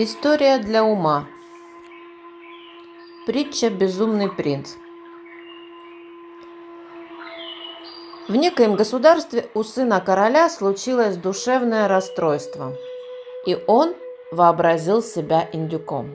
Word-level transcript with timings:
История 0.00 0.58
для 0.58 0.84
ума. 0.84 1.26
Притча 3.26 3.68
«Безумный 3.68 4.30
принц». 4.30 4.76
В 8.28 8.36
некоем 8.36 8.76
государстве 8.76 9.50
у 9.54 9.64
сына 9.64 10.00
короля 10.00 10.48
случилось 10.50 11.16
душевное 11.16 11.88
расстройство, 11.88 12.76
и 13.44 13.58
он 13.66 13.96
вообразил 14.30 15.02
себя 15.02 15.50
индюком. 15.52 16.14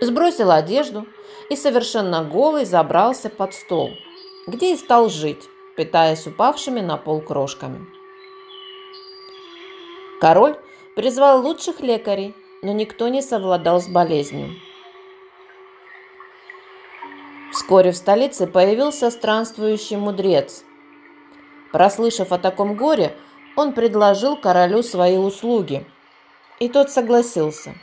Сбросил 0.00 0.50
одежду 0.50 1.06
и 1.50 1.54
совершенно 1.54 2.24
голый 2.24 2.64
забрался 2.64 3.30
под 3.30 3.54
стол, 3.54 3.92
где 4.48 4.72
и 4.72 4.76
стал 4.76 5.08
жить, 5.08 5.48
питаясь 5.76 6.26
упавшими 6.26 6.80
на 6.80 6.96
пол 6.96 7.20
крошками. 7.20 7.86
Король 10.20 10.56
призвал 10.98 11.46
лучших 11.46 11.78
лекарей, 11.78 12.34
но 12.60 12.72
никто 12.72 13.06
не 13.06 13.22
совладал 13.22 13.80
с 13.80 13.86
болезнью. 13.86 14.56
Вскоре 17.52 17.92
в 17.92 17.96
столице 17.96 18.48
появился 18.48 19.08
странствующий 19.12 19.96
мудрец. 19.96 20.64
Прослышав 21.70 22.32
о 22.32 22.38
таком 22.38 22.74
горе, 22.74 23.14
он 23.54 23.74
предложил 23.74 24.36
королю 24.36 24.82
свои 24.82 25.18
услуги, 25.18 25.86
и 26.58 26.68
тот 26.68 26.90
согласился. 26.90 27.76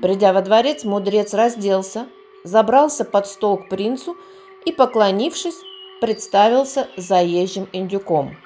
Придя 0.00 0.32
во 0.32 0.40
дворец, 0.40 0.84
мудрец 0.84 1.34
разделся, 1.34 2.08
забрался 2.44 3.04
под 3.04 3.26
стол 3.26 3.58
к 3.58 3.68
принцу 3.68 4.16
и, 4.64 4.72
поклонившись, 4.72 5.60
представился 6.00 6.88
заезжим 6.96 7.68
индюком. 7.74 8.38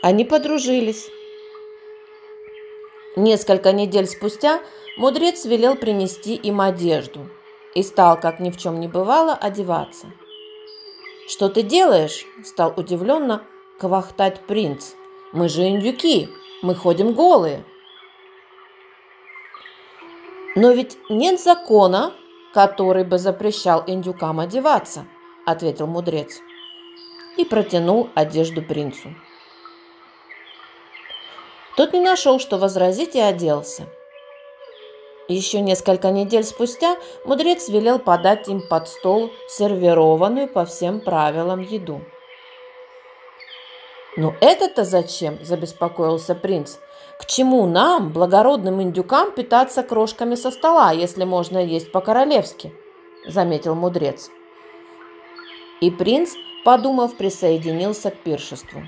Они 0.00 0.24
подружились. 0.24 1.10
Несколько 3.16 3.72
недель 3.72 4.08
спустя 4.08 4.60
мудрец 4.96 5.44
велел 5.44 5.76
принести 5.76 6.34
им 6.34 6.60
одежду 6.60 7.30
и 7.74 7.82
стал, 7.82 8.18
как 8.18 8.40
ни 8.40 8.50
в 8.50 8.56
чем 8.56 8.80
не 8.80 8.88
бывало, 8.88 9.34
одеваться. 9.34 10.08
«Что 11.28 11.48
ты 11.48 11.62
делаешь?»– 11.62 12.26
стал 12.44 12.74
удивленно 12.76 13.42
квахтать 13.78 14.40
принц. 14.40 14.92
«Мы 15.32 15.48
же 15.48 15.62
индюки, 15.68 16.28
мы 16.62 16.74
ходим 16.74 17.12
голые». 17.12 17.64
«Но 20.56 20.72
ведь 20.72 20.98
нет 21.08 21.40
закона, 21.40 22.12
который 22.52 23.04
бы 23.04 23.18
запрещал 23.18 23.84
индюкам 23.86 24.40
одеваться»,– 24.40 25.06
ответил 25.46 25.86
мудрец 25.86 26.40
и 27.36 27.44
протянул 27.44 28.10
одежду 28.14 28.62
принцу. 28.62 29.14
Тот 31.76 31.92
не 31.92 32.00
нашел, 32.00 32.38
что 32.38 32.58
возразить, 32.58 33.16
и 33.16 33.20
оделся. 33.20 33.86
Еще 35.26 35.60
несколько 35.60 36.10
недель 36.10 36.44
спустя 36.44 36.96
мудрец 37.24 37.68
велел 37.68 37.98
подать 37.98 38.48
им 38.48 38.60
под 38.68 38.88
стол 38.88 39.30
сервированную 39.48 40.48
по 40.48 40.66
всем 40.66 41.00
правилам 41.00 41.60
еду. 41.60 42.02
«Ну 44.16 44.34
это-то 44.40 44.84
зачем?»– 44.84 45.38
забеспокоился 45.42 46.34
принц. 46.34 46.76
«К 47.18 47.26
чему 47.26 47.66
нам, 47.66 48.12
благородным 48.12 48.80
индюкам, 48.82 49.32
питаться 49.32 49.82
крошками 49.82 50.36
со 50.36 50.50
стола, 50.50 50.92
если 50.92 51.24
можно 51.24 51.58
есть 51.58 51.90
по-королевски?»– 51.90 52.72
заметил 53.26 53.74
мудрец. 53.74 54.30
И 55.80 55.90
принц, 55.90 56.34
подумав, 56.64 57.16
присоединился 57.16 58.10
к 58.10 58.18
пиршеству. 58.18 58.82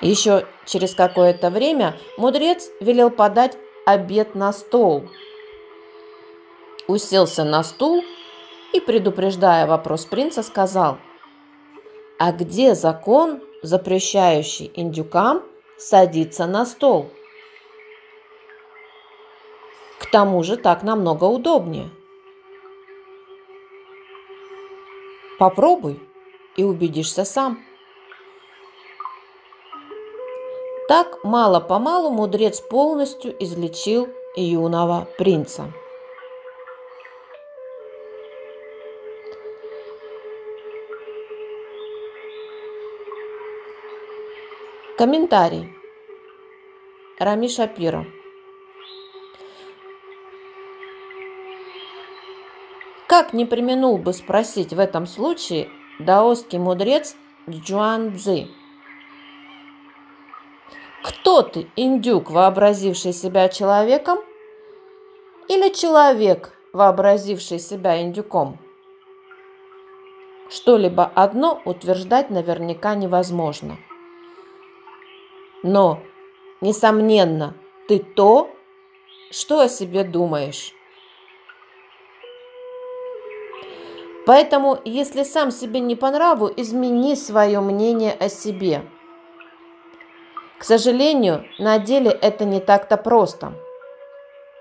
Еще 0.00 0.46
через 0.66 0.94
какое-то 0.94 1.50
время 1.50 1.96
мудрец 2.18 2.68
велел 2.80 3.10
подать 3.10 3.56
обед 3.86 4.34
на 4.34 4.52
стол. 4.52 5.08
Уселся 6.86 7.44
на 7.44 7.62
стул 7.64 8.04
и, 8.72 8.80
предупреждая 8.80 9.66
вопрос 9.66 10.04
принца, 10.04 10.42
сказал, 10.42 10.98
«А 12.18 12.32
где 12.32 12.74
закон, 12.74 13.40
запрещающий 13.62 14.70
индюкам 14.74 15.42
садиться 15.78 16.46
на 16.46 16.66
стол?» 16.66 17.10
К 19.98 20.10
тому 20.10 20.42
же 20.42 20.56
так 20.56 20.82
намного 20.82 21.24
удобнее. 21.24 21.90
Попробуй 25.38 26.00
и 26.56 26.64
убедишься 26.64 27.24
сам. 27.24 27.62
Так 30.88 31.24
мало-помалу 31.24 32.10
мудрец 32.10 32.60
полностью 32.60 33.34
излечил 33.42 34.08
юного 34.36 35.08
принца. 35.18 35.72
Комментарий. 44.96 45.74
Рами 47.18 47.48
Шапира. 47.48 48.06
Как 53.08 53.32
не 53.32 53.44
применул 53.44 53.98
бы 53.98 54.12
спросить 54.12 54.72
в 54.72 54.78
этом 54.78 55.08
случае 55.08 55.68
даосский 55.98 56.60
мудрец 56.60 57.16
Джуан 57.48 58.16
Цзи– 58.16 58.48
кто 61.06 61.42
ты, 61.42 61.70
индюк, 61.76 62.30
вообразивший 62.30 63.12
себя 63.12 63.48
человеком, 63.48 64.18
или 65.46 65.68
человек, 65.72 66.52
вообразивший 66.72 67.60
себя 67.60 68.02
индюком? 68.02 68.58
Что-либо 70.48 71.04
одно 71.14 71.62
утверждать 71.64 72.30
наверняка 72.30 72.96
невозможно. 72.96 73.76
Но, 75.62 76.00
несомненно, 76.60 77.54
ты 77.86 78.00
то, 78.00 78.50
что 79.30 79.60
о 79.60 79.68
себе 79.68 80.02
думаешь. 80.02 80.72
Поэтому, 84.26 84.80
если 84.84 85.22
сам 85.22 85.52
себе 85.52 85.78
не 85.78 85.94
по 85.94 86.10
нраву, 86.10 86.50
измени 86.56 87.14
свое 87.14 87.60
мнение 87.60 88.12
о 88.12 88.28
себе– 88.28 88.82
сожалению, 90.66 91.44
на 91.58 91.78
деле 91.78 92.10
это 92.10 92.44
не 92.44 92.60
так-то 92.60 92.96
просто. 92.96 93.52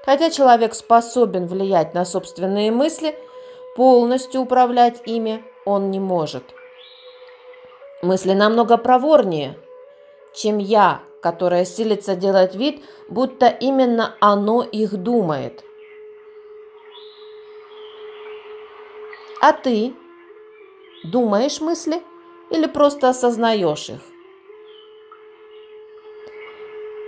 Хотя 0.06 0.30
человек 0.30 0.76
способен 0.76 1.48
влиять 1.48 1.96
на 1.96 2.06
собственные 2.06 2.72
мысли, 2.72 3.18
полностью 3.76 4.42
управлять 4.42 5.02
ими 5.06 5.44
он 5.66 5.90
не 5.90 6.00
может. 6.00 6.44
Мысли 8.04 8.34
намного 8.34 8.78
проворнее, 8.78 9.58
чем 10.36 10.60
я, 10.60 11.02
которая 11.24 11.66
силится 11.66 12.16
делать 12.16 12.54
вид, 12.54 12.84
будто 13.10 13.48
именно 13.48 14.16
оно 14.20 14.62
их 14.62 14.96
думает. 14.96 15.64
А 19.42 19.54
ты 19.54 19.96
думаешь 21.04 21.62
мысли 21.62 22.04
или 22.52 22.68
просто 22.68 23.10
осознаешь 23.10 23.90
их? 23.90 24.02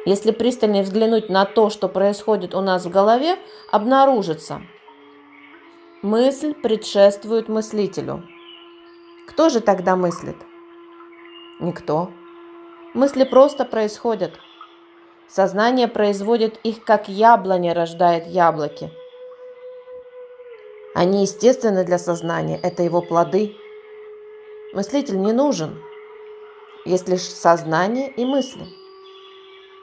Если 0.08 0.32
пристальнее 0.32 0.84
взглянуть 0.84 1.28
на 1.28 1.44
то, 1.44 1.70
что 1.70 1.90
происходит 1.90 2.56
у 2.56 2.62
нас 2.62 2.86
в 2.86 2.90
голове, 2.90 3.38
обнаружится. 3.74 4.62
Мысль 6.02 6.54
предшествует 6.54 7.50
мыслителю. 7.50 8.24
Кто 9.28 9.50
же 9.50 9.60
тогда 9.60 9.98
мыслит? 9.98 10.38
Никто. 11.60 12.10
Мысли 12.94 13.26
просто 13.26 13.66
происходят. 13.66 14.32
Сознание 15.28 15.90
производит 15.90 16.58
их, 16.64 16.86
как 16.86 17.10
яблоня 17.10 17.74
рождает 17.74 18.28
яблоки. 18.28 18.90
Они 20.96 21.24
естественны 21.24 21.84
для 21.84 21.98
сознания, 21.98 22.58
это 22.64 22.82
его 22.82 23.02
плоды. 23.02 23.58
Мыслитель 24.72 25.20
не 25.20 25.34
нужен. 25.34 25.84
Есть 26.86 27.10
лишь 27.10 27.28
сознание 27.28 28.10
и 28.10 28.24
мысли. 28.24 28.68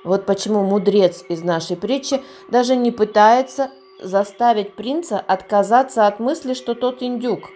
Вот 0.04 0.26
почему 0.26 0.62
мудрец 0.62 1.24
из 1.28 1.42
нашей 1.42 1.76
притчи 1.76 2.22
даже 2.48 2.76
не 2.76 2.92
пытается 2.92 3.70
заставить 3.98 4.74
принца 4.74 5.18
отказаться 5.18 6.06
от 6.06 6.20
мысли, 6.20 6.52
что 6.52 6.74
тот 6.74 7.02
индюк. 7.02 7.50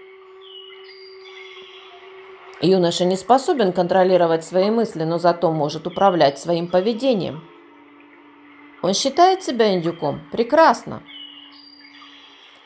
Юноша 2.60 3.04
не 3.04 3.16
способен 3.16 3.72
контролировать 3.72 4.44
свои 4.44 4.70
мысли, 4.70 5.04
но 5.04 5.18
зато 5.18 5.52
может 5.52 5.86
управлять 5.86 6.38
своим 6.38 6.68
поведением. 6.68 7.44
Он 8.82 8.94
считает 8.94 9.44
себя 9.44 9.74
индюком? 9.74 10.22
Прекрасно. 10.32 11.02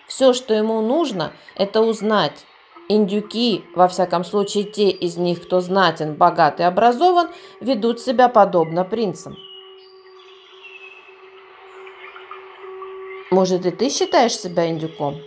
Все, 0.06 0.32
что 0.32 0.54
ему 0.54 0.80
нужно, 0.80 1.32
это 1.56 1.80
узнать, 1.80 2.46
Индюки, 2.88 3.64
во 3.74 3.88
всяком 3.88 4.24
случае 4.24 4.64
те 4.64 4.90
из 4.90 5.16
них, 5.16 5.42
кто 5.42 5.60
знатен, 5.60 6.14
богат 6.14 6.60
и 6.60 6.64
образован, 6.64 7.28
ведут 7.60 8.00
себя 8.00 8.28
подобно 8.28 8.84
принцам. 8.84 9.38
Может, 13.32 13.64
и 13.64 13.70
ты 13.70 13.88
считаешь 13.88 14.36
себя 14.36 14.68
индюком? 14.68 15.22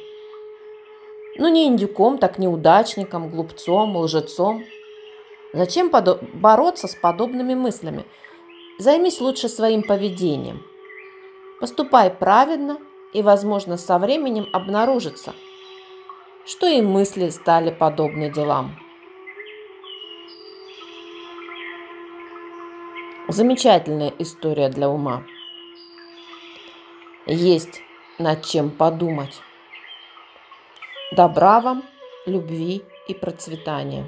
Ну, 1.37 1.47
не 1.47 1.65
индюком, 1.65 2.19
так 2.19 2.37
неудачником, 2.37 3.31
глупцом, 3.31 3.97
лжецом. 3.97 4.63
Зачем 5.53 5.89
бороться 5.89 6.87
с 6.87 6.93
подобными 6.93 7.55
мыслями? 7.55 8.05
Займись 8.77 9.19
лучше 9.19 9.49
своим 9.49 9.81
поведением. 9.81 10.63
Поступай 11.59 12.11
правильно, 12.11 12.77
и, 13.11 13.23
возможно, 13.23 13.75
со 13.75 13.97
временем 13.97 14.49
обнаружится, 14.53 15.33
что 16.45 16.67
и 16.67 16.83
мысли 16.83 17.29
стали 17.29 17.71
подобны 17.71 18.29
делам. 18.29 18.77
Замечательная 23.29 24.13
история 24.19 24.69
для 24.69 24.89
ума. 24.89 25.25
Есть 27.25 27.81
над 28.19 28.45
чем 28.45 28.69
подумать. 28.69 29.41
Добра 31.11 31.59
вам, 31.59 31.83
любви 32.25 32.83
и 33.07 33.13
процветания. 33.13 34.05